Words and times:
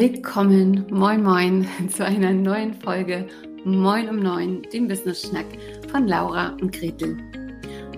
Willkommen, 0.00 0.86
moin 0.90 1.24
moin, 1.24 1.66
zu 1.88 2.04
einer 2.04 2.32
neuen 2.32 2.72
Folge 2.72 3.26
Moin 3.64 4.08
um 4.08 4.20
neun, 4.20 4.62
dem 4.72 4.86
Business 4.86 5.22
Schnack 5.22 5.46
von 5.90 6.06
Laura 6.06 6.50
und 6.60 6.70
Gretel. 6.70 7.18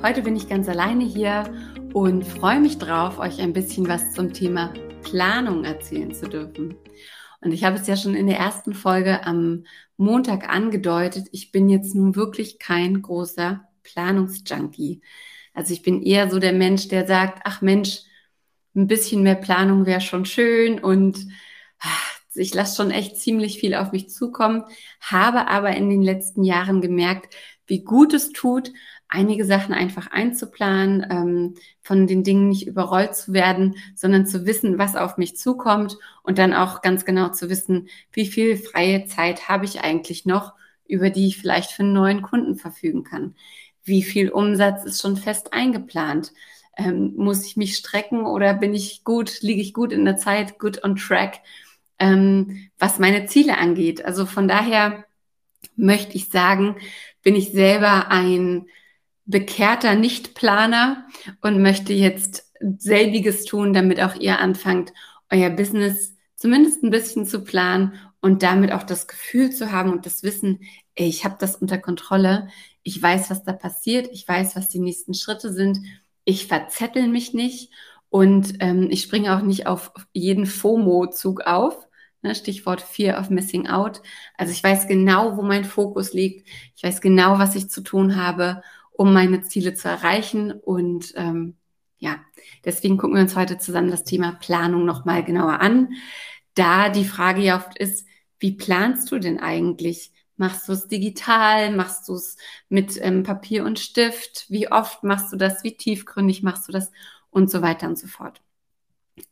Heute 0.02 0.22
bin 0.22 0.34
ich 0.34 0.48
ganz 0.48 0.66
alleine 0.66 1.04
hier 1.04 1.52
und 1.92 2.26
freue 2.26 2.58
mich 2.58 2.78
drauf, 2.78 3.18
euch 3.18 3.38
ein 3.38 3.53
bisschen 3.53 3.86
was 3.86 4.14
zum 4.14 4.32
Thema 4.32 4.72
Planung 5.03 5.64
erzählen 5.64 6.14
zu 6.14 6.26
dürfen. 6.26 6.74
Und 7.42 7.53
ich 7.53 7.64
habe 7.64 7.76
es 7.76 7.86
ja 7.86 7.99
schon 7.99 8.14
in 8.14 8.28
der 8.28 8.38
ersten 8.38 8.72
Folge 8.72 9.26
am 9.26 9.64
Montag 9.98 10.48
angedeutet, 10.48 11.28
ich 11.32 11.53
bin 11.53 11.69
jetzt 11.69 11.94
nun 11.94 12.17
wirklich 12.17 12.58
kein 12.58 13.03
großer 13.03 13.69
Planungsjunkie. 13.82 15.03
Also 15.53 15.74
ich 15.74 15.82
bin 15.82 16.01
eher 16.01 16.30
so 16.30 16.38
der 16.38 16.55
Mensch, 16.55 16.88
der 16.88 17.06
sagt, 17.06 17.42
ach 17.45 17.60
Mensch, 17.60 18.05
ein 18.74 18.87
bisschen 18.87 19.23
mehr 19.23 19.34
Planung 19.34 19.84
wäre 19.84 20.01
schon 20.01 20.24
schön 20.24 20.78
und 20.78 21.26
ich 22.34 22.54
lasse 22.54 22.76
schon 22.76 22.90
echt 22.90 23.16
ziemlich 23.16 23.58
viel 23.58 23.74
auf 23.74 23.92
mich 23.92 24.08
zukommen, 24.08 24.64
habe 25.00 25.48
aber 25.48 25.70
in 25.70 25.90
den 25.90 26.02
letzten 26.02 26.44
Jahren 26.44 26.80
gemerkt, 26.80 27.34
wie 27.66 27.82
gut 27.84 28.14
es 28.14 28.32
tut, 28.32 28.72
einige 29.08 29.44
Sachen 29.44 29.74
einfach 29.74 30.10
einzuplanen, 30.10 31.06
ähm, 31.10 31.54
von 31.82 32.06
den 32.06 32.22
Dingen 32.22 32.48
nicht 32.48 32.66
überrollt 32.66 33.14
zu 33.16 33.32
werden, 33.32 33.76
sondern 33.94 34.26
zu 34.26 34.46
wissen, 34.46 34.78
was 34.78 34.96
auf 34.96 35.16
mich 35.18 35.36
zukommt 35.36 35.98
und 36.22 36.38
dann 36.38 36.54
auch 36.54 36.80
ganz 36.80 37.04
genau 37.04 37.30
zu 37.30 37.50
wissen, 37.50 37.88
wie 38.12 38.26
viel 38.26 38.56
freie 38.56 39.06
Zeit 39.06 39.48
habe 39.48 39.64
ich 39.64 39.80
eigentlich 39.80 40.26
noch, 40.26 40.52
über 40.86 41.10
die 41.10 41.26
ich 41.26 41.38
vielleicht 41.38 41.72
für 41.72 41.82
einen 41.82 41.92
neuen 41.92 42.22
Kunden 42.22 42.56
verfügen 42.56 43.02
kann. 43.04 43.34
Wie 43.82 44.02
viel 44.02 44.30
Umsatz 44.30 44.84
ist 44.84 45.00
schon 45.00 45.16
fest 45.16 45.52
eingeplant? 45.52 46.32
Ähm, 46.76 47.14
muss 47.16 47.44
ich 47.44 47.56
mich 47.56 47.76
strecken 47.76 48.26
oder 48.26 48.54
bin 48.54 48.74
ich 48.74 49.02
gut, 49.04 49.42
liege 49.42 49.60
ich 49.60 49.74
gut 49.74 49.92
in 49.92 50.04
der 50.04 50.16
Zeit, 50.16 50.59
good 50.59 50.84
on 50.84 50.96
track? 50.96 51.40
Ähm, 52.01 52.70
was 52.79 52.98
meine 52.98 53.26
Ziele 53.26 53.59
angeht. 53.59 54.04
Also 54.04 54.26
von 54.26 54.48
daher 54.48 55.04
möchte 55.76 56.16
ich 56.16 56.29
sagen, 56.29 56.76
bin 57.23 57.37
ich 57.37 57.52
selber 57.52 58.10
ein 58.10 58.66
bekehrter 59.26 59.95
Nichtplaner 59.95 61.06
und 61.40 61.62
möchte 61.62 61.93
jetzt 61.93 62.51
selbiges 62.78 63.45
tun, 63.45 63.73
damit 63.73 64.03
auch 64.03 64.17
ihr 64.17 64.41
anfangt, 64.41 64.93
euer 65.31 65.51
Business 65.51 66.17
zumindest 66.34 66.83
ein 66.83 66.91
bisschen 66.91 67.27
zu 67.27 67.45
planen 67.45 67.93
und 68.21 68.43
damit 68.43 68.73
auch 68.73 68.83
das 68.83 69.06
Gefühl 69.06 69.51
zu 69.51 69.73
haben 69.73 69.93
und 69.93 70.06
das 70.06 70.23
Wissen, 70.23 70.61
ey, 70.95 71.06
ich 71.06 71.25
habe 71.25 71.37
das 71.39 71.56
unter 71.56 71.78
Kontrolle, 71.78 72.48
ich 72.83 73.01
weiß, 73.01 73.31
was 73.31 73.45
da 73.45 73.53
passiert, 73.53 74.09
ich 74.12 74.27
weiß, 74.27 74.56
was 74.56 74.69
die 74.69 74.78
nächsten 74.78 75.15
Schritte 75.15 75.53
sind, 75.53 75.81
ich 76.25 76.47
verzettel 76.47 77.09
mich 77.09 77.34
nicht 77.34 77.73
und 78.09 78.55
ähm, 78.61 78.89
ich 78.91 79.03
springe 79.03 79.37
auch 79.37 79.43
nicht 79.43 79.67
auf 79.67 79.93
jeden 80.12 80.47
FOMO-Zug 80.47 81.43
auf, 81.43 81.87
Ne, 82.23 82.35
Stichwort 82.35 82.83
Fear 82.83 83.19
of 83.19 83.31
Missing 83.31 83.69
Out. 83.69 84.03
Also 84.37 84.53
ich 84.53 84.63
weiß 84.63 84.87
genau, 84.87 85.37
wo 85.37 85.43
mein 85.43 85.65
Fokus 85.65 86.13
liegt. 86.13 86.47
Ich 86.77 86.83
weiß 86.83 87.01
genau, 87.01 87.39
was 87.39 87.57
ich 87.57 87.71
zu 87.71 87.83
tun 87.83 88.17
habe, 88.17 88.62
um 88.93 89.15
meine 89.15 89.43
Ziele 89.43 89.73
zu 89.73 89.89
erreichen. 89.89 90.53
Und 90.53 91.15
ähm, 91.17 91.57
ja, 91.99 92.21
deswegen 92.65 92.99
gucken 92.99 93.17
wir 93.17 93.23
uns 93.23 93.37
heute 93.37 93.57
zusammen 93.59 93.91
das 93.91 94.05
Thema 94.05 94.33
Planung 94.33 94.85
nochmal 94.85 95.25
genauer 95.25 95.61
an. 95.61 95.95
Da 96.55 96.91
die 96.91 97.07
Frage 97.07 97.41
ja 97.41 97.57
oft 97.57 97.79
ist, 97.79 98.07
wie 98.39 98.53
planst 98.53 99.11
du 99.12 99.19
denn 99.19 99.39
eigentlich? 99.39 100.12
Machst 100.37 100.69
du 100.69 100.73
es 100.73 100.89
digital? 100.89 101.71
Machst 101.75 102.09
du 102.09 102.15
es 102.15 102.37
mit 102.69 102.99
ähm, 103.03 103.23
Papier 103.23 103.65
und 103.65 103.79
Stift? 103.79 104.47
Wie 104.49 104.71
oft 104.71 105.05
machst 105.05 105.33
du 105.33 105.37
das? 105.37 105.65
Wie 105.65 105.77
tiefgründig 105.77 106.43
machst 106.43 106.67
du 106.69 106.73
das? 106.73 106.91
Und 107.31 107.51
so 107.51 107.62
weiter 107.62 107.87
und 107.87 107.99
so 107.99 108.07
fort. 108.07 108.41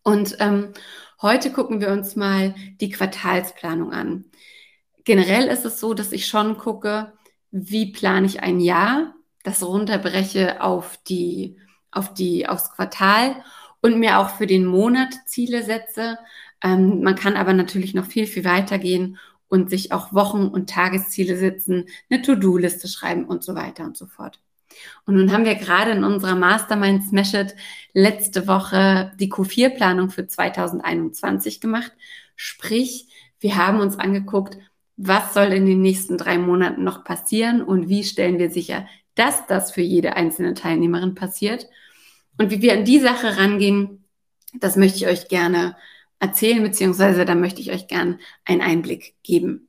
Und 0.03 0.37
ähm, 0.41 0.73
heute 1.23 1.53
gucken 1.53 1.81
wir 1.81 1.91
uns 1.91 2.17
mal 2.17 2.55
die 2.81 2.91
Quartalsplanung 2.91 3.93
an. 3.93 4.25
Generell 5.05 5.49
ist 5.49 5.65
es 5.65 5.81
so, 5.81 5.95
dass 5.95 6.13
ich 6.13 6.27
schon 6.27 6.59
gucke, 6.59 7.13
wie 7.51 7.93
plane 7.93 8.27
ich 8.27 8.43
ein 8.43 8.61
Jahr, 8.61 9.15
das 9.43 9.63
runterbreche 9.63 10.63
auf 10.63 10.99
die, 11.09 11.57
auf 11.91 12.15
die, 12.15 12.47
aufs 12.49 12.73
Quartal 12.73 13.43
und 13.81 13.99
mir 13.99 14.19
auch 14.19 14.31
für 14.31 14.47
den 14.47 14.67
Monat 14.67 15.15
Ziele 15.27 15.63
setze. 15.63 16.19
Ähm, 16.63 17.03
man 17.03 17.15
kann 17.15 17.37
aber 17.37 17.53
natürlich 17.53 17.95
noch 17.95 18.07
viel, 18.07 18.27
viel 18.27 18.45
weiter 18.45 18.79
gehen 18.79 19.19
und 19.49 19.71
sich 19.71 19.93
auch 19.93 20.13
Wochen- 20.13 20.49
und 20.49 20.69
Tagesziele 20.71 21.37
setzen, 21.37 21.87
eine 22.11 22.23
To-Do-Liste 22.23 22.89
schreiben 22.89 23.25
und 23.25 23.43
so 23.43 23.55
weiter 23.55 23.85
und 23.85 23.97
so 23.97 24.07
fort. 24.07 24.41
Und 25.07 25.17
nun 25.17 25.33
haben 25.33 25.45
wir 25.45 25.55
gerade 25.55 25.93
in 25.93 26.05
unserer 26.05 26.35
Mastermind 26.35 27.05
Smash 27.05 27.35
It 27.35 27.57
letzte 27.93 28.47
Woche 28.47 29.13
die 29.19 29.31
Q4-Planung 29.31 30.11
für 30.11 30.27
2021 30.27 31.61
gemacht. 31.61 31.93
Sprich, 32.37 33.09
wir 33.41 33.57
haben 33.57 33.81
uns 33.81 33.99
angeguckt, 33.99 34.59
was 34.97 35.35
soll 35.35 35.53
in 35.53 35.67
den 35.67 35.81
nächsten 35.81 36.19
drei 36.19 36.39
Monaten 36.39 36.85
noch 36.85 37.05
passieren 37.05 37.63
und 37.63 37.89
wie 37.89 38.05
stellen 38.05 38.39
wir 38.39 38.51
sicher, 38.51 38.87
dass 39.15 39.47
das 39.47 39.73
für 39.73 39.81
jede 39.81 40.17
einzelne 40.17 40.55
Teilnehmerin 40.55 41.15
passiert. 41.15 41.69
Und 42.37 42.51
wie 42.51 42.63
wir 42.63 42.73
an 42.73 42.85
die 42.85 43.01
Sache 43.01 43.37
rangehen, 43.37 44.05
das 44.55 44.77
möchte 44.77 44.99
ich 44.99 45.07
euch 45.07 45.29
gerne 45.29 45.77
erzählen, 46.21 46.63
beziehungsweise 46.63 47.25
da 47.25 47.35
möchte 47.35 47.61
ich 47.61 47.71
euch 47.71 47.87
gerne 47.87 48.19
einen 48.45 48.61
Einblick 48.61 49.15
geben. 49.23 49.69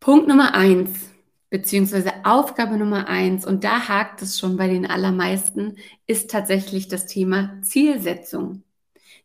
Punkt 0.00 0.28
Nummer 0.28 0.54
eins 0.54 1.10
beziehungsweise 1.56 2.12
Aufgabe 2.24 2.76
Nummer 2.76 3.08
eins, 3.08 3.46
und 3.46 3.64
da 3.64 3.88
hakt 3.88 4.20
es 4.20 4.38
schon 4.38 4.58
bei 4.58 4.68
den 4.68 4.84
allermeisten, 4.84 5.78
ist 6.06 6.30
tatsächlich 6.30 6.88
das 6.88 7.06
Thema 7.06 7.56
Zielsetzung. 7.62 8.62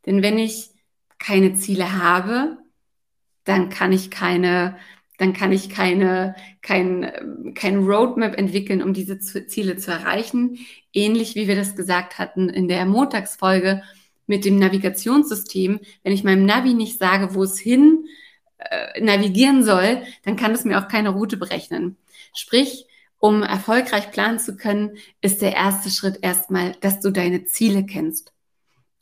Denn 0.06 0.24
wenn 0.24 0.40
ich 0.40 0.70
keine 1.20 1.56
Ziele 1.56 2.02
habe, 2.02 2.58
dann 3.44 3.70
kann 3.70 3.92
ich 3.92 4.12
keine, 4.12 4.78
dann 5.18 5.34
kann 5.34 5.52
ich 5.52 5.70
keine, 5.70 6.36
kein, 6.62 7.54
kein 7.54 7.84
Roadmap 7.84 8.38
entwickeln, 8.38 8.82
um 8.82 8.94
diese 8.94 9.20
Ziele 9.20 9.76
zu 9.76 9.92
erreichen. 9.92 10.58
Ähnlich 10.94 11.36
wie 11.36 11.50
wir 11.50 11.58
das 11.58 11.76
gesagt 11.76 12.18
hatten 12.18 12.48
in 12.48 12.70
der 12.70 12.86
Montagsfolge 12.86 13.84
mit 14.26 14.46
dem 14.46 14.58
Navigationssystem. 14.58 15.82
Wenn 16.04 16.14
ich 16.14 16.24
meinem 16.24 16.46
Navi 16.46 16.76
nicht 16.76 16.98
sage, 16.98 17.36
wo 17.36 17.44
es 17.44 17.60
hin 17.60 18.06
äh, 18.58 19.02
navigieren 19.02 19.66
soll, 19.66 20.02
dann 20.24 20.38
kann 20.38 20.54
es 20.54 20.64
mir 20.64 20.80
auch 20.80 20.88
keine 20.88 21.10
Route 21.10 21.36
berechnen. 21.36 21.98
Sprich, 22.34 22.86
um 23.18 23.44
erfolgreich 23.44 24.12
planen 24.12 24.40
zu 24.40 24.58
können, 24.58 24.98
ist 25.22 25.42
der 25.42 25.54
erste 25.54 25.90
Schritt 25.90 26.20
erstmal, 26.22 26.74
dass 26.82 27.00
du 27.02 27.12
deine 27.12 27.46
Ziele 27.46 27.86
kennst. 27.86 28.34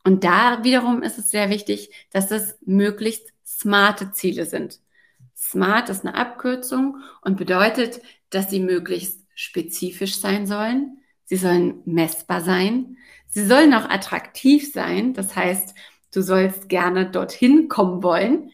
Und 0.04 0.24
da 0.24 0.64
wiederum 0.64 1.04
ist 1.04 1.18
es 1.18 1.30
sehr 1.30 1.50
wichtig, 1.50 1.90
dass 2.12 2.32
es 2.32 2.58
möglichst 2.66 3.34
smarte 3.46 4.12
Ziele 4.12 4.46
sind. 4.46 4.80
Smart 5.36 5.90
ist 5.90 6.06
eine 6.06 6.16
Abkürzung 6.16 6.98
und 7.22 7.38
bedeutet, 7.38 8.02
dass 8.30 8.50
sie 8.50 8.60
möglichst 8.60 9.22
spezifisch 9.36 10.20
sein 10.20 10.48
sollen. 10.48 11.00
Sie 11.26 11.38
sollen 11.38 11.82
messbar 11.86 12.42
sein. 12.42 12.98
Sie 13.28 13.46
sollen 13.46 13.74
auch 13.74 13.90
attraktiv 13.90 14.74
sein. 14.74 15.14
Das 15.14 15.36
heißt, 15.36 15.76
du 16.14 16.22
sollst 16.22 16.68
gerne 16.68 17.10
dorthin 17.10 17.70
kommen 17.70 18.04
wollen 18.04 18.52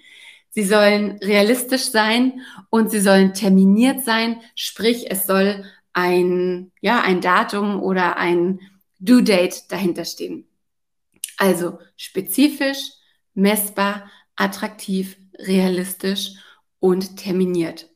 sie 0.56 0.64
sollen 0.64 1.20
realistisch 1.22 1.92
sein 1.92 2.42
und 2.70 2.90
sie 2.90 3.02
sollen 3.02 3.34
terminiert 3.34 4.04
sein, 4.04 4.42
sprich 4.56 5.12
es 5.12 5.28
soll 5.28 5.66
ein, 5.94 6.72
ja, 6.82 7.02
ein 7.02 7.22
Datum 7.22 7.84
oder 7.84 8.18
ein 8.18 8.62
Due 9.00 9.22
Date 9.22 9.70
dahinter 9.70 10.06
stehen. 10.06 10.48
Also 11.38 11.80
spezifisch, 11.98 12.92
messbar, 13.34 14.10
attraktiv, 14.38 15.18
realistisch 15.38 16.32
und 16.80 17.18
terminiert. 17.18 17.90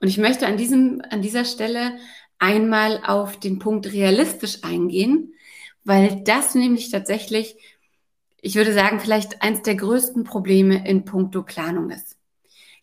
Und 0.00 0.06
ich 0.06 0.18
möchte 0.18 0.46
an 0.46 0.56
diesem, 0.56 1.02
an 1.10 1.22
dieser 1.22 1.44
Stelle 1.44 1.98
einmal 2.38 3.02
auf 3.04 3.40
den 3.40 3.58
Punkt 3.58 3.92
realistisch 3.92 4.62
eingehen, 4.62 5.34
weil 5.82 6.22
das 6.22 6.54
nämlich 6.54 6.90
tatsächlich 6.90 7.56
ich 8.46 8.54
würde 8.54 8.72
sagen, 8.72 9.00
vielleicht 9.00 9.42
eins 9.42 9.62
der 9.62 9.74
größten 9.74 10.22
Probleme 10.22 10.86
in 10.86 11.04
puncto 11.04 11.42
Planung 11.42 11.90
ist. 11.90 12.16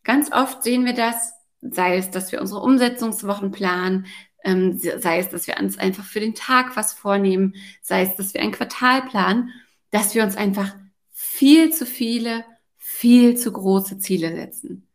Ganz 0.04 0.30
oft 0.34 0.62
sehen 0.62 0.84
wir 0.84 0.92
das, 0.92 1.32
sei 1.62 1.96
es, 1.96 2.12
dass 2.12 2.34
wir 2.34 2.42
unsere 2.42 2.60
Umsetzungswochen 2.60 3.52
planen, 3.52 4.08
ähm, 4.44 4.78
sei 4.78 5.20
es, 5.20 5.30
dass 5.30 5.48
wir 5.48 5.56
uns 5.58 5.78
einfach 5.78 6.04
für 6.04 6.20
den 6.20 6.36
Tag 6.36 6.76
was 6.76 6.92
vornehmen, 6.92 7.56
sei 7.82 8.02
es, 8.02 8.18
dass 8.18 8.34
wir 8.34 8.42
ein 8.42 8.52
Quartal 8.52 9.04
planen, 9.04 9.52
dass 9.90 10.14
wir 10.14 10.24
uns 10.24 10.36
einfach 10.36 10.76
viel 11.12 11.72
zu 11.72 11.86
viele, 11.86 12.44
viel 12.76 13.38
zu 13.38 13.54
große 13.54 14.00
Ziele 14.00 14.36
setzen. 14.36 14.90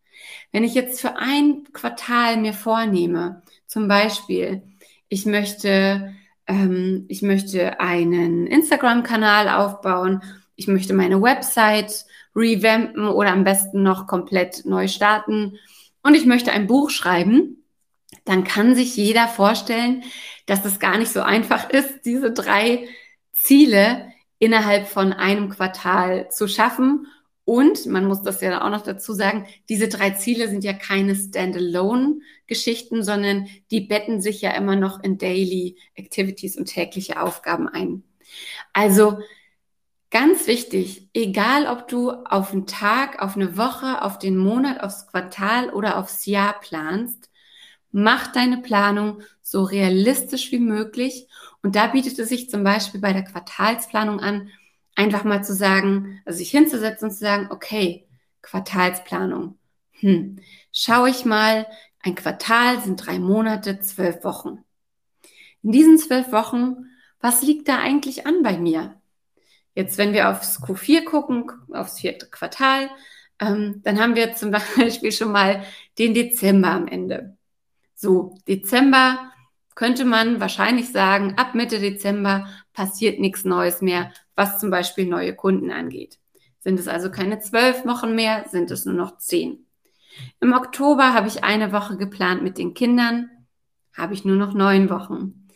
Wenn 0.52 0.64
ich 0.64 0.74
jetzt 0.74 1.00
für 1.00 1.16
ein 1.16 1.64
Quartal 1.72 2.36
mir 2.36 2.52
vornehme, 2.52 3.40
zum 3.66 3.88
Beispiel, 3.88 4.64
ich 5.08 5.24
möchte, 5.24 6.14
ähm, 6.46 7.06
ich 7.08 7.22
möchte 7.22 7.80
einen 7.80 8.46
Instagram-Kanal 8.46 9.48
aufbauen 9.48 10.20
ich 10.58 10.66
möchte 10.66 10.93
meine 10.93 11.22
Website 11.22 12.05
revampen 12.34 13.06
oder 13.06 13.31
am 13.31 13.44
besten 13.44 13.84
noch 13.84 14.08
komplett 14.08 14.66
neu 14.66 14.88
starten. 14.88 15.56
Und 16.02 16.14
ich 16.14 16.26
möchte 16.26 16.50
ein 16.52 16.66
Buch 16.66 16.90
schreiben, 16.90 17.64
dann 18.25 18.43
kann 18.43 18.75
sich 18.75 18.96
jeder 18.96 19.28
vorstellen, 19.28 20.02
dass 20.46 20.64
es 20.64 20.81
gar 20.81 20.99
nicht 20.99 21.12
so 21.12 21.22
einfach 21.22 21.70
ist, 21.70 22.05
diese 22.05 22.32
drei 22.32 22.88
Ziele 23.32 24.08
innerhalb 24.40 24.88
von 24.88 25.12
einem 25.12 25.49
Quartal 25.49 26.28
zu 26.31 26.49
schaffen. 26.49 27.06
Und 27.44 27.87
man 27.87 28.06
muss 28.06 28.22
das 28.22 28.40
ja 28.40 28.64
auch 28.64 28.70
noch 28.70 28.82
dazu 28.82 29.12
sagen, 29.14 29.46
diese 29.69 29.87
drei 29.87 30.11
Ziele 30.11 30.49
sind 30.49 30.64
ja 30.64 30.72
keine 30.72 31.14
Standalone-Geschichten, 31.14 33.04
sondern 33.04 33.46
die 33.70 33.82
betten 33.82 34.20
sich 34.20 34.40
ja 34.40 34.50
immer 34.50 34.75
noch 34.75 35.04
in 35.04 35.19
Daily 35.19 35.76
Activities 35.94 36.58
und 36.58 36.66
tägliche 36.66 37.22
Aufgaben 37.22 37.69
ein. 37.69 38.02
Also 38.72 39.19
ganz 40.10 40.46
wichtig, 40.46 41.08
egal 41.14 41.66
ob 41.66 41.88
du 41.88 42.10
auf 42.10 42.52
einen 42.52 42.66
Tag, 42.66 43.20
auf 43.22 43.37
eine 43.37 43.56
Woche, 43.56 44.02
auf 44.02 44.19
den 44.19 44.37
Monat, 44.37 44.81
aufs 44.81 45.06
Quartal 45.06 45.70
oder 45.70 45.99
aufs 45.99 46.26
Jahr 46.26 46.58
planst, 46.60 47.31
mach 47.90 48.32
deine 48.32 48.58
Planung 48.58 49.22
so 49.43 49.62
realistisch 49.62 50.52
wie 50.52 50.60
möglich. 50.60 51.28
Und 51.62 51.76
da 51.76 51.88
bietet 51.88 52.19
es 52.19 52.28
sich 52.28 52.50
zum 52.50 52.64
Beispiel 52.64 53.00
bei 53.00 53.12
der 53.12 53.25
Quartalsplanung 53.25 54.20
an, 54.20 54.50
einfach 54.94 55.25
mal 55.25 55.44
zu 55.44 55.55
sagen, 55.55 56.20
also 56.25 56.38
sich 56.38 56.50
hinzusetzen 56.50 57.08
und 57.08 57.14
zu 57.14 57.20
sagen, 57.20 57.49
okay, 57.50 58.06
Quartalsplanung. 58.43 59.58
Hm, 59.93 60.38
schaue 60.72 61.11
ich 61.11 61.25
mal, 61.25 61.66
ein 62.02 62.14
Quartal 62.14 62.81
sind 62.81 63.04
drei 63.04 63.19
Monate, 63.19 63.81
zwölf 63.81 64.25
Wochen. 64.25 64.64
In 65.62 65.72
diesen 65.72 65.99
zwölf 65.99 66.31
Wochen, 66.32 66.87
was 67.20 67.43
liegt 67.43 67.69
da 67.69 67.78
eigentlich 67.78 68.26
an 68.26 68.43
bei 68.43 68.58
mir? 68.58 68.97
Jetzt, 69.78 69.96
wenn 69.96 70.12
wir 70.12 70.28
aufs 70.28 70.60
Q4 70.60 71.04
gucken, 71.04 71.52
aufs 71.72 72.00
vierte 72.00 72.26
Quartal, 72.28 72.90
ähm, 73.38 73.80
dann 73.84 74.00
haben 74.00 74.16
wir 74.16 74.34
zum 74.34 74.50
Beispiel 74.76 75.12
schon 75.12 75.30
mal 75.30 75.62
den 76.00 76.14
Dezember 76.14 76.72
am 76.72 76.88
Ende. 76.88 77.36
So, 77.94 78.34
Dezember 78.48 79.30
könnte 79.76 80.04
man 80.04 80.40
wahrscheinlich 80.40 80.90
sagen, 80.90 81.34
ab 81.36 81.54
Mitte 81.54 81.78
Dezember 81.78 82.48
passiert 82.72 83.20
nichts 83.20 83.44
Neues 83.44 83.80
mehr, 83.80 84.12
was 84.34 84.58
zum 84.58 84.70
Beispiel 84.70 85.06
neue 85.06 85.36
Kunden 85.36 85.70
angeht. 85.70 86.19
Sind 86.58 86.80
es 86.80 86.88
also 86.88 87.08
keine 87.08 87.38
zwölf 87.38 87.86
Wochen 87.86 88.16
mehr, 88.16 88.46
sind 88.48 88.72
es 88.72 88.84
nur 88.84 88.96
noch 88.96 89.19
zehn. 89.19 89.64
Im 90.40 90.54
Oktober 90.54 91.14
habe 91.14 91.28
ich 91.28 91.44
eine 91.44 91.70
Woche 91.70 91.96
geplant 91.96 92.42
mit 92.42 92.58
den 92.58 92.75
Kindern, 92.75 93.30
habe 93.96 94.14
ich 94.14 94.25
nur 94.25 94.34
noch 94.34 94.54
neun 94.54 94.90
Wochen. 94.90 95.46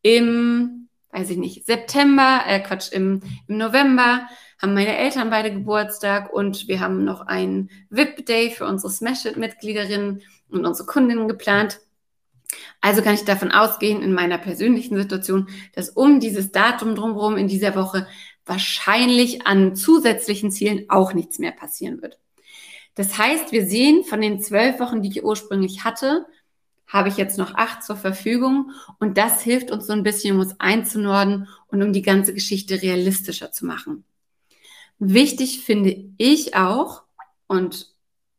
Im, 0.00 0.85
weiß 1.16 1.30
ich 1.30 1.38
nicht, 1.38 1.66
September, 1.66 2.42
äh 2.46 2.60
Quatsch, 2.60 2.92
im, 2.92 3.22
im 3.48 3.56
November 3.56 4.28
haben 4.60 4.74
meine 4.74 4.96
Eltern 4.96 5.30
beide 5.30 5.50
Geburtstag 5.50 6.32
und 6.32 6.68
wir 6.68 6.80
haben 6.80 7.04
noch 7.04 7.22
einen 7.22 7.70
VIP-Day 7.90 8.50
für 8.50 8.66
unsere 8.66 8.92
Smash-It-Mitgliederinnen 8.92 10.22
und 10.50 10.66
unsere 10.66 10.86
Kundinnen 10.86 11.26
geplant. 11.26 11.80
Also 12.80 13.02
kann 13.02 13.14
ich 13.14 13.24
davon 13.24 13.50
ausgehen, 13.50 14.02
in 14.02 14.12
meiner 14.12 14.38
persönlichen 14.38 14.96
Situation, 14.96 15.48
dass 15.74 15.90
um 15.90 16.20
dieses 16.20 16.52
Datum 16.52 16.94
drumherum 16.94 17.36
in 17.36 17.48
dieser 17.48 17.74
Woche 17.74 18.06
wahrscheinlich 18.44 19.46
an 19.46 19.74
zusätzlichen 19.74 20.50
Zielen 20.50 20.84
auch 20.88 21.14
nichts 21.14 21.38
mehr 21.38 21.52
passieren 21.52 22.02
wird. 22.02 22.18
Das 22.94 23.18
heißt, 23.18 23.52
wir 23.52 23.66
sehen 23.66 24.04
von 24.04 24.20
den 24.20 24.40
zwölf 24.40 24.80
Wochen, 24.80 25.02
die 25.02 25.08
ich 25.08 25.24
ursprünglich 25.24 25.84
hatte, 25.84 26.26
habe 26.86 27.08
ich 27.08 27.16
jetzt 27.16 27.38
noch 27.38 27.54
acht 27.54 27.82
zur 27.82 27.96
Verfügung 27.96 28.70
und 28.98 29.18
das 29.18 29.42
hilft 29.42 29.70
uns 29.70 29.86
so 29.86 29.92
ein 29.92 30.02
bisschen, 30.02 30.34
um 30.34 30.40
uns 30.40 30.54
einzunorden 30.58 31.48
und 31.68 31.82
um 31.82 31.92
die 31.92 32.02
ganze 32.02 32.32
Geschichte 32.32 32.80
realistischer 32.82 33.52
zu 33.52 33.66
machen. 33.66 34.04
Wichtig 34.98 35.60
finde 35.60 36.10
ich 36.16 36.54
auch, 36.54 37.02
und 37.48 37.94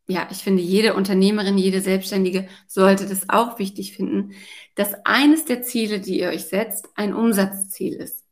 ja, 0.08 0.28
ich 0.32 0.38
finde, 0.38 0.62
jede 0.62 0.94
Unternehmerin, 0.94 1.58
jede 1.58 1.82
Selbstständige 1.82 2.48
sollte 2.68 3.08
das 3.08 3.30
auch 3.30 3.60
wichtig 3.60 3.94
finden, 3.94 4.32
dass 4.76 4.94
eines 5.06 5.46
der 5.46 5.62
Ziele, 5.62 6.00
die 6.00 6.20
ihr 6.20 6.30
euch 6.30 6.46
setzt, 6.46 6.90
ein 6.96 7.14
Umsatzziel 7.14 7.94
ist. 7.96 8.24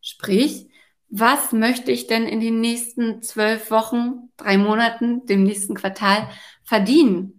Sprich, 0.00 0.68
was 1.08 1.52
möchte 1.52 1.92
ich 1.92 2.06
denn 2.06 2.26
in 2.26 2.40
den 2.40 2.60
nächsten 2.60 3.22
zwölf 3.22 3.70
Wochen, 3.70 4.30
drei 4.36 4.58
Monaten, 4.58 5.26
dem 5.26 5.42
nächsten 5.42 5.74
Quartal 5.74 6.28
verdienen? 6.62 7.33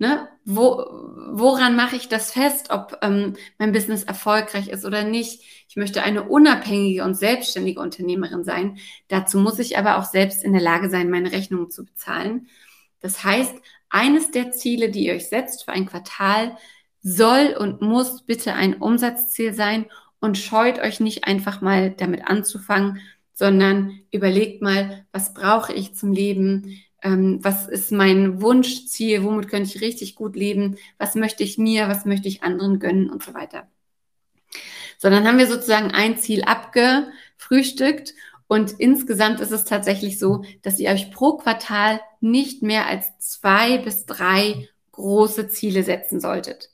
Ne? 0.00 0.28
Wo, 0.44 0.84
woran 1.32 1.74
mache 1.74 1.96
ich 1.96 2.08
das 2.08 2.30
fest, 2.32 2.70
ob 2.70 2.98
ähm, 3.02 3.34
mein 3.58 3.72
Business 3.72 4.04
erfolgreich 4.04 4.68
ist 4.68 4.84
oder 4.84 5.02
nicht? 5.02 5.42
Ich 5.68 5.76
möchte 5.76 6.02
eine 6.02 6.22
unabhängige 6.22 7.02
und 7.04 7.14
selbstständige 7.14 7.80
Unternehmerin 7.80 8.44
sein. 8.44 8.78
Dazu 9.08 9.38
muss 9.38 9.58
ich 9.58 9.76
aber 9.76 9.98
auch 9.98 10.04
selbst 10.04 10.44
in 10.44 10.52
der 10.52 10.62
Lage 10.62 10.88
sein, 10.88 11.10
meine 11.10 11.32
Rechnungen 11.32 11.70
zu 11.70 11.84
bezahlen. 11.84 12.46
Das 13.00 13.24
heißt, 13.24 13.54
eines 13.90 14.30
der 14.30 14.52
Ziele, 14.52 14.90
die 14.90 15.06
ihr 15.06 15.14
euch 15.14 15.28
setzt 15.28 15.64
für 15.64 15.72
ein 15.72 15.86
Quartal, 15.86 16.56
soll 17.02 17.56
und 17.58 17.80
muss 17.80 18.22
bitte 18.22 18.54
ein 18.54 18.74
Umsatzziel 18.74 19.54
sein 19.54 19.86
und 20.20 20.38
scheut 20.38 20.78
euch 20.78 21.00
nicht 21.00 21.24
einfach 21.24 21.60
mal 21.60 21.90
damit 21.90 22.26
anzufangen, 22.26 23.00
sondern 23.32 24.00
überlegt 24.10 24.62
mal, 24.62 25.06
was 25.12 25.32
brauche 25.32 25.72
ich 25.72 25.94
zum 25.94 26.12
Leben? 26.12 26.80
Ähm, 27.02 27.38
was 27.42 27.68
ist 27.68 27.92
mein 27.92 28.40
Wunschziel? 28.42 29.22
Womit 29.24 29.48
könnte 29.48 29.70
ich 29.74 29.80
richtig 29.80 30.14
gut 30.14 30.36
leben? 30.36 30.76
Was 30.98 31.14
möchte 31.14 31.42
ich 31.42 31.58
mir? 31.58 31.88
Was 31.88 32.04
möchte 32.04 32.28
ich 32.28 32.42
anderen 32.42 32.78
gönnen 32.78 33.10
und 33.10 33.22
so 33.22 33.34
weiter? 33.34 33.68
Sondern 34.98 35.26
haben 35.26 35.38
wir 35.38 35.46
sozusagen 35.46 35.92
ein 35.92 36.18
Ziel 36.18 36.42
abgefrühstückt 36.42 38.14
und 38.48 38.72
insgesamt 38.72 39.40
ist 39.40 39.52
es 39.52 39.64
tatsächlich 39.64 40.18
so, 40.18 40.42
dass 40.62 40.80
ihr 40.80 40.90
euch 40.90 41.10
pro 41.12 41.36
Quartal 41.36 42.00
nicht 42.20 42.62
mehr 42.62 42.86
als 42.86 43.18
zwei 43.18 43.78
bis 43.78 44.06
drei 44.06 44.68
große 44.92 45.48
Ziele 45.48 45.84
setzen 45.84 46.18
solltet. 46.18 46.70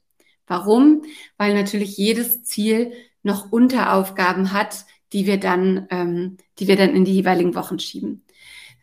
Warum? 0.46 1.02
Weil 1.36 1.54
natürlich 1.54 1.96
jedes 1.96 2.44
Ziel 2.44 2.92
noch 3.22 3.50
Unteraufgaben 3.50 4.52
hat, 4.52 4.84
die 5.12 5.26
wir 5.26 5.38
dann, 5.38 5.86
ähm, 5.90 6.36
die 6.58 6.68
wir 6.68 6.76
dann 6.76 6.94
in 6.94 7.04
die 7.04 7.14
jeweiligen 7.14 7.54
Wochen 7.54 7.78
schieben. 7.78 8.23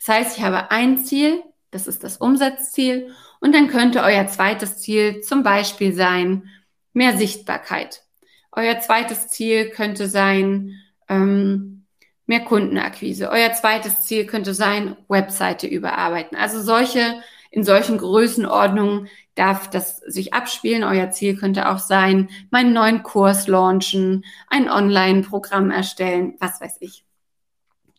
Das 0.03 0.15
heißt, 0.15 0.37
ich 0.37 0.43
habe 0.43 0.71
ein 0.71 1.03
Ziel, 1.03 1.43
das 1.69 1.85
ist 1.85 2.03
das 2.03 2.17
Umsatzziel, 2.17 3.13
und 3.39 3.53
dann 3.53 3.67
könnte 3.67 4.01
euer 4.01 4.25
zweites 4.27 4.77
Ziel 4.77 5.21
zum 5.21 5.43
Beispiel 5.43 5.93
sein 5.93 6.49
mehr 6.91 7.15
Sichtbarkeit. 7.15 8.03
Euer 8.51 8.79
zweites 8.79 9.27
Ziel 9.27 9.69
könnte 9.69 10.07
sein 10.07 10.73
ähm, 11.07 11.85
mehr 12.25 12.39
Kundenakquise. 12.39 13.29
Euer 13.29 13.53
zweites 13.53 14.01
Ziel 14.01 14.25
könnte 14.25 14.55
sein, 14.55 14.97
Webseite 15.07 15.67
überarbeiten. 15.67 16.35
Also 16.35 16.61
solche, 16.61 17.21
in 17.51 17.63
solchen 17.63 17.99
Größenordnungen 17.99 19.07
darf 19.35 19.69
das 19.69 19.97
sich 19.97 20.33
abspielen. 20.33 20.83
Euer 20.83 21.11
Ziel 21.11 21.35
könnte 21.37 21.69
auch 21.69 21.79
sein, 21.79 22.29
meinen 22.49 22.73
neuen 22.73 23.03
Kurs 23.03 23.47
launchen, 23.47 24.25
ein 24.47 24.67
Online-Programm 24.67 25.69
erstellen, 25.69 26.37
was 26.39 26.59
weiß 26.59 26.77
ich. 26.79 27.05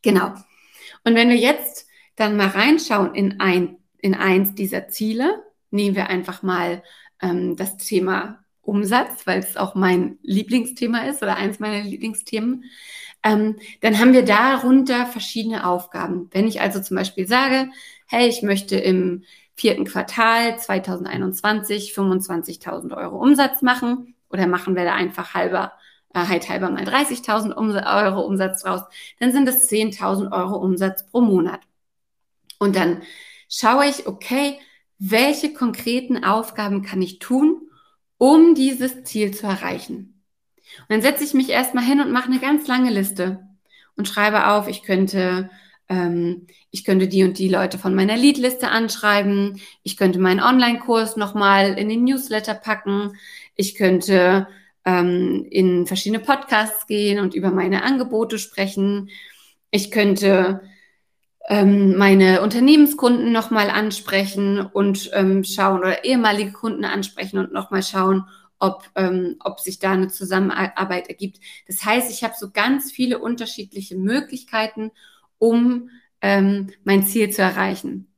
Genau. 0.02 0.34
Und 1.04 1.14
wenn 1.14 1.28
wir 1.28 1.36
jetzt 1.36 1.86
dann 2.22 2.36
mal 2.36 2.48
reinschauen 2.48 3.14
in 3.14 3.40
ein, 3.40 3.76
in 3.98 4.14
eins 4.14 4.54
dieser 4.54 4.88
Ziele, 4.88 5.42
nehmen 5.70 5.96
wir 5.96 6.08
einfach 6.08 6.42
mal 6.42 6.82
ähm, 7.20 7.56
das 7.56 7.76
Thema 7.76 8.44
Umsatz, 8.62 9.26
weil 9.26 9.40
es 9.40 9.56
auch 9.56 9.74
mein 9.74 10.18
Lieblingsthema 10.22 11.04
ist 11.06 11.22
oder 11.22 11.36
eins 11.36 11.58
meiner 11.58 11.82
Lieblingsthemen 11.82 12.64
ähm, 13.22 13.56
dann 13.80 13.98
haben 13.98 14.12
wir 14.12 14.24
darunter 14.24 15.06
verschiedene 15.06 15.66
Aufgaben. 15.66 16.28
Wenn 16.32 16.46
ich 16.46 16.60
also 16.60 16.80
zum 16.80 16.96
Beispiel 16.96 17.26
sage, 17.26 17.70
hey, 18.06 18.28
ich 18.28 18.42
möchte 18.42 18.76
im 18.76 19.24
vierten 19.54 19.84
Quartal 19.84 20.58
2021 20.58 21.94
25.000 21.94 22.96
Euro 22.96 23.18
Umsatz 23.18 23.62
machen 23.62 24.14
oder 24.30 24.46
machen 24.46 24.74
wir 24.74 24.84
da 24.84 24.94
einfach 24.94 25.34
halber, 25.34 25.72
äh, 26.14 26.26
halt 26.26 26.48
halber 26.48 26.70
mal 26.70 26.84
30.000 26.84 27.56
Euro 28.06 28.22
Umsatz 28.22 28.62
draus, 28.62 28.82
dann 29.20 29.32
sind 29.32 29.48
es 29.48 29.68
10.000 29.70 30.32
Euro 30.32 30.56
Umsatz 30.56 31.06
pro 31.06 31.20
Monat. 31.20 31.60
Und 32.62 32.76
dann 32.76 33.02
schaue 33.48 33.86
ich, 33.88 34.06
okay, 34.06 34.56
welche 35.00 35.52
konkreten 35.52 36.22
Aufgaben 36.22 36.82
kann 36.82 37.02
ich 37.02 37.18
tun, 37.18 37.60
um 38.18 38.54
dieses 38.54 39.02
Ziel 39.02 39.34
zu 39.34 39.48
erreichen? 39.48 40.22
Und 40.78 40.90
dann 40.90 41.02
setze 41.02 41.24
ich 41.24 41.34
mich 41.34 41.48
erstmal 41.48 41.82
hin 41.82 42.00
und 42.00 42.12
mache 42.12 42.30
eine 42.30 42.38
ganz 42.38 42.68
lange 42.68 42.90
Liste 42.90 43.40
und 43.96 44.06
schreibe 44.06 44.46
auf, 44.46 44.68
ich 44.68 44.84
könnte, 44.84 45.50
ähm, 45.88 46.46
ich 46.70 46.84
könnte 46.84 47.08
die 47.08 47.24
und 47.24 47.36
die 47.36 47.48
Leute 47.48 47.78
von 47.78 47.96
meiner 47.96 48.16
Leadliste 48.16 48.68
anschreiben, 48.68 49.60
ich 49.82 49.96
könnte 49.96 50.20
meinen 50.20 50.38
Online-Kurs 50.38 51.16
nochmal 51.16 51.76
in 51.76 51.88
den 51.88 52.04
Newsletter 52.04 52.54
packen, 52.54 53.16
ich 53.56 53.74
könnte 53.74 54.46
ähm, 54.84 55.44
in 55.50 55.88
verschiedene 55.88 56.22
Podcasts 56.22 56.86
gehen 56.86 57.18
und 57.18 57.34
über 57.34 57.50
meine 57.50 57.82
Angebote 57.82 58.38
sprechen, 58.38 59.10
ich 59.72 59.90
könnte 59.90 60.60
ähm, 61.48 61.96
meine 61.96 62.42
Unternehmenskunden 62.42 63.32
nochmal 63.32 63.70
ansprechen 63.70 64.60
und 64.60 65.10
ähm, 65.12 65.44
schauen 65.44 65.80
oder 65.80 66.04
ehemalige 66.04 66.52
Kunden 66.52 66.84
ansprechen 66.84 67.38
und 67.38 67.52
nochmal 67.52 67.82
schauen, 67.82 68.26
ob, 68.58 68.88
ähm, 68.94 69.36
ob 69.40 69.58
sich 69.58 69.80
da 69.80 69.90
eine 69.90 70.08
Zusammenarbeit 70.08 71.08
ergibt. 71.08 71.40
Das 71.66 71.84
heißt, 71.84 72.10
ich 72.12 72.22
habe 72.22 72.34
so 72.38 72.50
ganz 72.52 72.92
viele 72.92 73.18
unterschiedliche 73.18 73.96
Möglichkeiten, 73.96 74.92
um 75.38 75.90
ähm, 76.20 76.70
mein 76.84 77.02
Ziel 77.02 77.30
zu 77.30 77.42
erreichen. 77.42 78.12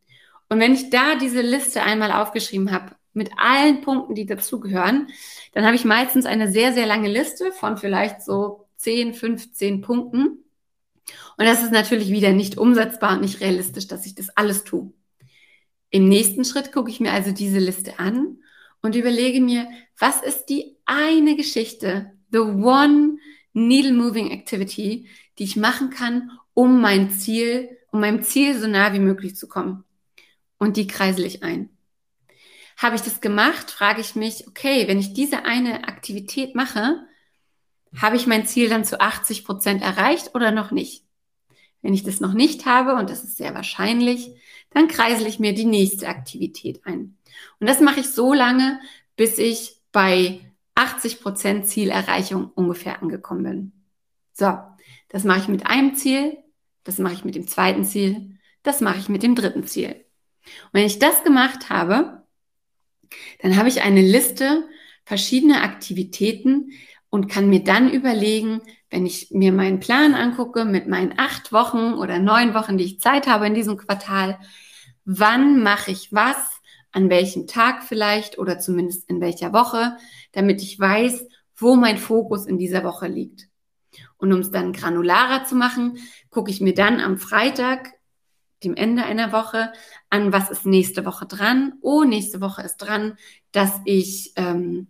Und 0.50 0.60
wenn 0.60 0.74
ich 0.74 0.90
da 0.90 1.16
diese 1.16 1.40
Liste 1.40 1.82
einmal 1.82 2.12
aufgeschrieben 2.12 2.70
habe, 2.70 2.94
mit 3.14 3.30
allen 3.38 3.80
Punkten, 3.80 4.14
die 4.14 4.26
dazugehören, 4.26 5.08
dann 5.52 5.64
habe 5.64 5.76
ich 5.76 5.84
meistens 5.84 6.26
eine 6.26 6.50
sehr, 6.50 6.74
sehr 6.74 6.86
lange 6.86 7.08
Liste 7.08 7.52
von 7.52 7.78
vielleicht 7.78 8.22
so 8.22 8.66
10, 8.76 9.14
15 9.14 9.80
Punkten. 9.80 10.43
Und 11.36 11.46
das 11.46 11.62
ist 11.62 11.72
natürlich 11.72 12.10
wieder 12.10 12.32
nicht 12.32 12.58
umsetzbar 12.58 13.14
und 13.14 13.22
nicht 13.22 13.40
realistisch, 13.40 13.86
dass 13.86 14.06
ich 14.06 14.14
das 14.14 14.30
alles 14.30 14.64
tue. 14.64 14.92
Im 15.90 16.08
nächsten 16.08 16.44
Schritt 16.44 16.72
gucke 16.72 16.90
ich 16.90 17.00
mir 17.00 17.12
also 17.12 17.32
diese 17.32 17.58
Liste 17.58 17.98
an 17.98 18.38
und 18.82 18.96
überlege 18.96 19.40
mir, 19.40 19.68
was 19.98 20.22
ist 20.22 20.46
die 20.46 20.76
eine 20.84 21.36
Geschichte, 21.36 22.12
the 22.32 22.38
one 22.38 23.18
needle 23.52 23.92
moving 23.92 24.30
activity, 24.30 25.08
die 25.38 25.44
ich 25.44 25.56
machen 25.56 25.90
kann, 25.90 26.30
um 26.52 26.80
mein 26.80 27.10
Ziel, 27.10 27.78
um 27.90 28.00
meinem 28.00 28.22
Ziel 28.22 28.58
so 28.58 28.66
nah 28.66 28.92
wie 28.92 28.98
möglich 28.98 29.36
zu 29.36 29.48
kommen. 29.48 29.84
Und 30.58 30.76
die 30.76 30.86
kreisel 30.86 31.24
ich 31.24 31.42
ein. 31.42 31.70
Habe 32.76 32.96
ich 32.96 33.02
das 33.02 33.20
gemacht, 33.20 33.70
frage 33.70 34.00
ich 34.00 34.16
mich, 34.16 34.48
okay, 34.48 34.88
wenn 34.88 34.98
ich 34.98 35.14
diese 35.14 35.44
eine 35.44 35.86
Aktivität 35.86 36.54
mache, 36.54 37.06
habe 38.00 38.16
ich 38.16 38.26
mein 38.26 38.46
Ziel 38.46 38.68
dann 38.68 38.84
zu 38.84 39.00
80 39.00 39.44
Prozent 39.44 39.82
erreicht 39.82 40.34
oder 40.34 40.50
noch 40.50 40.70
nicht? 40.70 41.04
Wenn 41.82 41.94
ich 41.94 42.02
das 42.02 42.20
noch 42.20 42.32
nicht 42.32 42.66
habe, 42.66 42.94
und 42.94 43.10
das 43.10 43.24
ist 43.24 43.36
sehr 43.36 43.54
wahrscheinlich, 43.54 44.30
dann 44.70 44.88
kreisel 44.88 45.26
ich 45.26 45.38
mir 45.38 45.54
die 45.54 45.66
nächste 45.66 46.08
Aktivität 46.08 46.80
ein. 46.84 47.18
Und 47.60 47.68
das 47.68 47.80
mache 47.80 48.00
ich 48.00 48.08
so 48.08 48.32
lange, 48.32 48.80
bis 49.16 49.38
ich 49.38 49.76
bei 49.92 50.40
80 50.74 51.20
Prozent 51.20 51.68
Zielerreichung 51.68 52.50
ungefähr 52.54 53.00
angekommen 53.00 53.42
bin. 53.42 53.72
So, 54.32 54.58
das 55.08 55.24
mache 55.24 55.40
ich 55.40 55.48
mit 55.48 55.66
einem 55.66 55.94
Ziel, 55.94 56.36
das 56.82 56.98
mache 56.98 57.14
ich 57.14 57.24
mit 57.24 57.36
dem 57.36 57.46
zweiten 57.46 57.84
Ziel, 57.84 58.38
das 58.62 58.80
mache 58.80 58.98
ich 58.98 59.08
mit 59.08 59.22
dem 59.22 59.34
dritten 59.36 59.64
Ziel. 59.64 60.04
Und 60.44 60.72
wenn 60.72 60.86
ich 60.86 60.98
das 60.98 61.22
gemacht 61.22 61.70
habe, 61.70 62.24
dann 63.40 63.56
habe 63.56 63.68
ich 63.68 63.82
eine 63.82 64.02
Liste 64.02 64.68
verschiedener 65.04 65.62
Aktivitäten 65.62 66.72
und 67.14 67.28
kann 67.28 67.48
mir 67.48 67.62
dann 67.62 67.92
überlegen, 67.92 68.60
wenn 68.90 69.06
ich 69.06 69.30
mir 69.30 69.52
meinen 69.52 69.78
Plan 69.78 70.14
angucke 70.14 70.64
mit 70.64 70.88
meinen 70.88 71.16
acht 71.16 71.52
Wochen 71.52 71.94
oder 71.94 72.18
neun 72.18 72.54
Wochen, 72.54 72.76
die 72.76 72.82
ich 72.82 73.00
Zeit 73.00 73.28
habe 73.28 73.46
in 73.46 73.54
diesem 73.54 73.76
Quartal, 73.76 74.40
wann 75.04 75.62
mache 75.62 75.92
ich 75.92 76.12
was, 76.12 76.36
an 76.90 77.10
welchem 77.10 77.46
Tag 77.46 77.84
vielleicht 77.84 78.36
oder 78.36 78.58
zumindest 78.58 79.08
in 79.08 79.20
welcher 79.20 79.52
Woche, 79.52 79.96
damit 80.32 80.60
ich 80.60 80.80
weiß, 80.80 81.28
wo 81.54 81.76
mein 81.76 81.98
Fokus 81.98 82.46
in 82.46 82.58
dieser 82.58 82.82
Woche 82.82 83.06
liegt. 83.06 83.46
Und 84.16 84.32
um 84.32 84.40
es 84.40 84.50
dann 84.50 84.72
granularer 84.72 85.44
zu 85.44 85.54
machen, 85.54 85.98
gucke 86.30 86.50
ich 86.50 86.60
mir 86.60 86.74
dann 86.74 86.98
am 86.98 87.18
Freitag, 87.18 87.92
dem 88.64 88.74
Ende 88.74 89.04
einer 89.04 89.30
Woche, 89.30 89.72
an, 90.10 90.32
was 90.32 90.50
ist 90.50 90.66
nächste 90.66 91.04
Woche 91.06 91.26
dran. 91.26 91.74
Oh, 91.80 92.02
nächste 92.02 92.40
Woche 92.40 92.62
ist 92.62 92.78
dran, 92.78 93.16
dass 93.52 93.80
ich 93.84 94.32
ähm, 94.34 94.88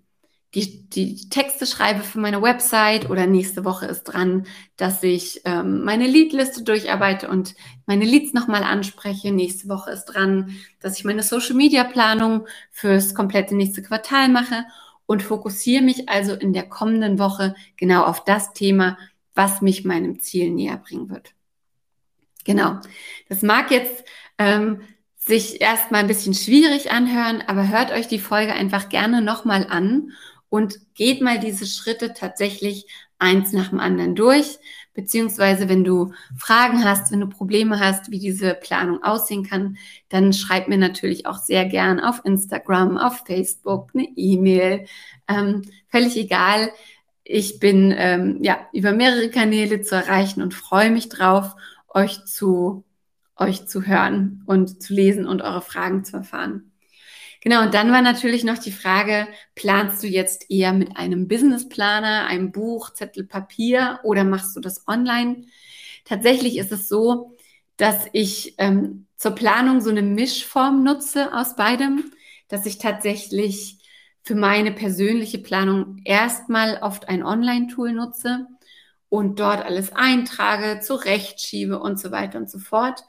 die, 0.54 0.88
die 0.88 1.28
Texte 1.28 1.66
schreibe 1.66 2.00
für 2.00 2.20
meine 2.20 2.40
Website 2.40 3.10
oder 3.10 3.26
nächste 3.26 3.64
Woche 3.64 3.86
ist 3.86 4.04
dran, 4.04 4.46
dass 4.76 5.02
ich 5.02 5.40
ähm, 5.44 5.82
meine 5.82 6.06
Leadliste 6.06 6.62
durcharbeite 6.62 7.28
und 7.28 7.54
meine 7.86 8.04
Leads 8.04 8.32
nochmal 8.34 8.62
anspreche. 8.62 9.32
Nächste 9.32 9.68
Woche 9.68 9.90
ist 9.90 10.04
dran, 10.04 10.56
dass 10.80 10.96
ich 10.96 11.04
meine 11.04 11.24
Social 11.24 11.56
Media 11.56 11.82
Planung 11.82 12.46
fürs 12.70 13.14
komplette 13.14 13.56
nächste 13.56 13.82
Quartal 13.82 14.28
mache 14.28 14.64
und 15.06 15.22
fokussiere 15.22 15.82
mich 15.82 16.08
also 16.08 16.34
in 16.34 16.52
der 16.52 16.68
kommenden 16.68 17.18
Woche 17.18 17.56
genau 17.76 18.04
auf 18.04 18.24
das 18.24 18.52
Thema, 18.52 18.96
was 19.34 19.60
mich 19.60 19.84
meinem 19.84 20.20
Ziel 20.20 20.50
näher 20.50 20.76
bringen 20.76 21.10
wird. 21.10 21.34
Genau. 22.44 22.78
Das 23.28 23.42
mag 23.42 23.72
jetzt 23.72 24.04
ähm, 24.38 24.82
sich 25.16 25.60
erstmal 25.60 26.02
ein 26.02 26.06
bisschen 26.06 26.34
schwierig 26.34 26.92
anhören, 26.92 27.42
aber 27.46 27.68
hört 27.68 27.90
euch 27.90 28.06
die 28.06 28.18
Folge 28.20 28.52
einfach 28.52 28.88
gerne 28.88 29.20
nochmal 29.20 29.66
an 29.68 30.12
und 30.54 30.78
geht 30.94 31.20
mal 31.20 31.40
diese 31.40 31.66
Schritte 31.66 32.14
tatsächlich 32.14 32.86
eins 33.18 33.52
nach 33.52 33.70
dem 33.70 33.80
anderen 33.80 34.14
durch. 34.14 34.60
Beziehungsweise, 34.92 35.68
wenn 35.68 35.82
du 35.82 36.12
Fragen 36.38 36.84
hast, 36.84 37.10
wenn 37.10 37.18
du 37.18 37.26
Probleme 37.26 37.80
hast, 37.80 38.12
wie 38.12 38.20
diese 38.20 38.54
Planung 38.54 39.02
aussehen 39.02 39.42
kann, 39.44 39.78
dann 40.10 40.32
schreib 40.32 40.68
mir 40.68 40.78
natürlich 40.78 41.26
auch 41.26 41.38
sehr 41.38 41.64
gern 41.64 41.98
auf 41.98 42.20
Instagram, 42.24 42.96
auf 42.98 43.24
Facebook, 43.26 43.90
eine 43.94 44.06
E-Mail. 44.14 44.86
Ähm, 45.26 45.62
völlig 45.88 46.16
egal. 46.16 46.70
Ich 47.24 47.58
bin 47.58 47.92
ähm, 47.96 48.38
ja 48.40 48.60
über 48.72 48.92
mehrere 48.92 49.30
Kanäle 49.30 49.82
zu 49.82 49.96
erreichen 49.96 50.40
und 50.40 50.54
freue 50.54 50.92
mich 50.92 51.08
drauf, 51.08 51.56
euch 51.88 52.24
zu 52.26 52.84
euch 53.36 53.66
zu 53.66 53.84
hören 53.88 54.44
und 54.46 54.80
zu 54.80 54.94
lesen 54.94 55.26
und 55.26 55.42
eure 55.42 55.62
Fragen 55.62 56.04
zu 56.04 56.18
erfahren. 56.18 56.70
Genau, 57.44 57.62
und 57.62 57.74
dann 57.74 57.92
war 57.92 58.00
natürlich 58.00 58.42
noch 58.42 58.56
die 58.58 58.72
Frage, 58.72 59.28
planst 59.54 60.02
du 60.02 60.06
jetzt 60.06 60.50
eher 60.50 60.72
mit 60.72 60.96
einem 60.96 61.28
Businessplaner, 61.28 62.26
einem 62.26 62.52
Buch, 62.52 62.90
Zettel, 62.94 63.24
Papier 63.24 64.00
oder 64.02 64.24
machst 64.24 64.56
du 64.56 64.60
das 64.60 64.88
online? 64.88 65.44
Tatsächlich 66.06 66.56
ist 66.56 66.72
es 66.72 66.88
so, 66.88 67.36
dass 67.76 68.06
ich 68.12 68.54
ähm, 68.58 69.06
zur 69.16 69.32
Planung 69.32 69.82
so 69.82 69.90
eine 69.90 70.00
Mischform 70.02 70.84
nutze 70.84 71.34
aus 71.34 71.54
beidem, 71.54 72.12
dass 72.48 72.64
ich 72.64 72.78
tatsächlich 72.78 73.78
für 74.22 74.34
meine 74.34 74.72
persönliche 74.72 75.38
Planung 75.38 76.00
erstmal 76.04 76.78
oft 76.80 77.08
ein 77.10 77.22
Online-Tool 77.22 77.92
nutze 77.92 78.46
und 79.10 79.38
dort 79.38 79.62
alles 79.66 79.92
eintrage, 79.92 80.80
zurechtschiebe 80.80 81.78
und 81.78 82.00
so 82.00 82.10
weiter 82.10 82.38
und 82.38 82.50
so 82.50 82.58
fort. 82.58 83.04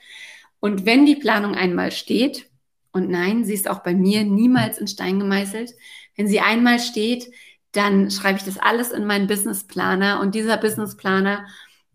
Und 0.60 0.86
wenn 0.86 1.06
die 1.06 1.16
Planung 1.16 1.56
einmal 1.56 1.92
steht, 1.92 2.50
und 2.96 3.10
nein, 3.10 3.44
sie 3.44 3.54
ist 3.54 3.70
auch 3.70 3.80
bei 3.80 3.94
mir 3.94 4.24
niemals 4.24 4.78
in 4.78 4.88
Stein 4.88 5.20
gemeißelt. 5.20 5.74
Wenn 6.16 6.30
sie 6.30 6.40
einmal 6.40 6.80
steht, 6.80 7.30
dann 7.74 8.10
schreibe 8.10 8.38
ich 8.40 8.46
das 8.46 8.58
alles 8.58 8.92
in 8.92 9.06
meinen 9.06 9.28
Businessplaner 9.28 10.22
und 10.22 10.34
dieser 10.34 10.56
Businessplaner, 10.56 11.46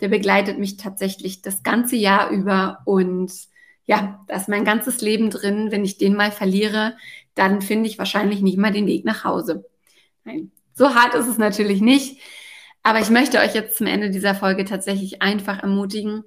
der 0.02 0.08
begleitet 0.08 0.58
mich 0.58 0.76
tatsächlich 0.76 1.40
das 1.40 1.62
ganze 1.62 1.96
Jahr 1.96 2.28
über 2.28 2.80
und 2.84 3.32
ja, 3.86 4.22
da 4.28 4.36
ist 4.36 4.50
mein 4.50 4.66
ganzes 4.66 5.00
Leben 5.00 5.30
drin. 5.30 5.70
Wenn 5.70 5.86
ich 5.86 5.96
den 5.96 6.14
mal 6.14 6.30
verliere, 6.30 6.98
dann 7.34 7.62
finde 7.62 7.88
ich 7.88 7.98
wahrscheinlich 7.98 8.42
nicht 8.42 8.58
mal 8.58 8.70
den 8.70 8.86
Weg 8.86 9.06
nach 9.06 9.24
Hause. 9.24 9.64
Nein, 10.24 10.52
so 10.74 10.94
hart 10.94 11.14
ist 11.14 11.28
es 11.28 11.38
natürlich 11.38 11.80
nicht. 11.80 12.20
Aber 12.82 13.00
ich 13.00 13.08
möchte 13.08 13.38
euch 13.38 13.54
jetzt 13.54 13.78
zum 13.78 13.86
Ende 13.86 14.10
dieser 14.10 14.34
Folge 14.34 14.66
tatsächlich 14.66 15.22
einfach 15.22 15.62
ermutigen, 15.62 16.24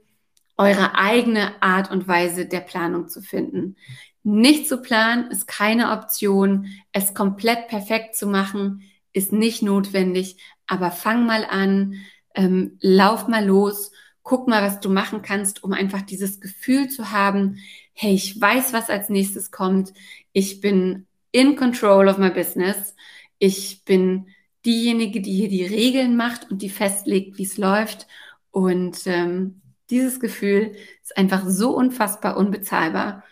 eure 0.58 0.96
eigene 0.96 1.62
Art 1.62 1.92
und 1.92 2.08
Weise 2.08 2.48
der 2.48 2.60
Planung 2.62 3.08
zu 3.08 3.22
finden. 3.22 3.76
Nicht 4.24 4.68
zu 4.68 4.82
planen 4.82 5.30
ist 5.32 5.48
keine 5.48 5.92
Option. 5.92 6.68
Es 6.92 7.14
komplett 7.14 7.68
perfekt 7.68 8.16
zu 8.16 8.28
machen 8.28 8.84
ist 9.14 9.32
nicht 9.32 9.62
notwendig. 9.62 10.38
Aber 10.68 10.92
fang 10.92 11.26
mal 11.26 11.46
an, 11.46 11.96
ähm, 12.36 12.78
lauf 12.82 13.28
mal 13.28 13.46
los, 13.46 13.92
guck 14.24 14.48
mal, 14.48 14.64
was 14.64 14.80
du 14.80 14.90
machen 14.90 15.22
kannst, 15.22 15.64
um 15.64 15.74
einfach 15.74 16.02
dieses 16.02 16.42
Gefühl 16.42 16.90
zu 16.90 17.12
haben, 17.12 17.60
hey, 17.94 18.14
ich 18.14 18.40
weiß, 18.40 18.74
was 18.74 18.90
als 18.90 19.10
nächstes 19.10 19.52
kommt. 19.52 19.94
Ich 20.32 20.62
bin 20.62 21.06
in 21.32 21.56
control 21.56 22.08
of 22.08 22.18
my 22.18 22.32
business. 22.32 22.96
Ich 23.38 23.84
bin 23.86 24.28
diejenige, 24.66 25.22
die 25.22 25.34
hier 25.34 25.50
die 25.50 25.66
Regeln 25.66 26.16
macht 26.16 26.50
und 26.50 26.62
die 26.62 26.70
festlegt, 26.70 27.38
wie 27.38 27.44
es 27.44 27.58
läuft. 27.58 28.08
Und 28.52 29.02
ähm, 29.06 29.62
dieses 29.90 30.20
Gefühl 30.20 30.76
ist 31.04 31.18
einfach 31.18 31.44
so 31.48 31.76
unfassbar 31.76 32.38
unbezahlbar 32.38 33.24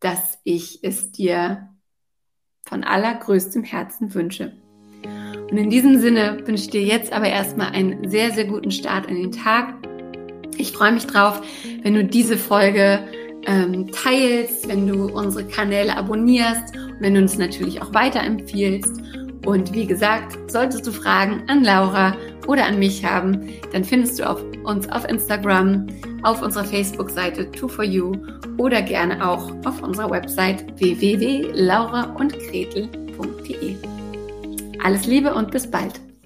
dass 0.00 0.38
ich 0.44 0.80
es 0.82 1.12
dir 1.12 1.68
von 2.66 2.84
allergrößtem 2.84 3.64
Herzen 3.64 4.14
wünsche. 4.14 4.52
Und 5.50 5.56
in 5.56 5.70
diesem 5.70 5.98
Sinne 5.98 6.38
wünsche 6.46 6.64
ich 6.64 6.70
dir 6.70 6.82
jetzt 6.82 7.12
aber 7.12 7.28
erstmal 7.28 7.70
einen 7.70 8.10
sehr, 8.10 8.32
sehr 8.32 8.44
guten 8.44 8.70
Start 8.70 9.06
in 9.06 9.16
den 9.16 9.32
Tag. 9.32 9.74
Ich 10.58 10.72
freue 10.72 10.92
mich 10.92 11.06
drauf, 11.06 11.40
wenn 11.82 11.94
du 11.94 12.04
diese 12.04 12.36
Folge 12.36 13.00
ähm, 13.46 13.90
teilst, 13.92 14.68
wenn 14.68 14.86
du 14.86 15.06
unsere 15.06 15.46
Kanäle 15.46 15.96
abonnierst 15.96 16.76
und 16.76 17.00
wenn 17.00 17.14
du 17.14 17.20
uns 17.20 17.38
natürlich 17.38 17.80
auch 17.80 17.94
weiterempfiehlst. 17.94 19.00
Und 19.46 19.72
wie 19.72 19.86
gesagt, 19.86 20.36
solltest 20.50 20.84
du 20.86 20.92
Fragen 20.92 21.42
an 21.48 21.64
Laura 21.64 22.14
oder 22.46 22.66
an 22.66 22.78
mich 22.78 23.02
haben, 23.04 23.48
dann 23.72 23.84
findest 23.84 24.18
du 24.18 24.28
auf 24.28 24.44
uns 24.64 24.86
auf 24.90 25.08
Instagram, 25.08 25.86
auf 26.22 26.42
unserer 26.42 26.64
Facebook-Seite 26.64 27.50
2 27.52 28.02
oder 28.58 28.82
gerne 28.82 29.26
auch 29.26 29.50
auf 29.64 29.82
unserer 29.82 30.10
Website 30.10 30.78
www.lauraundgretel.de. 30.78 33.76
Alles 34.82 35.06
Liebe 35.06 35.32
und 35.34 35.50
bis 35.50 35.70
bald! 35.70 36.07